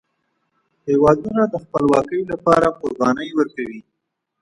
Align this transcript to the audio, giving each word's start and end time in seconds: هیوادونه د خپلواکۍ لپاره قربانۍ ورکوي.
هیوادونه 0.87 1.43
د 1.49 1.55
خپلواکۍ 1.63 2.21
لپاره 2.31 2.67
قربانۍ 2.81 3.29
ورکوي. 3.37 3.81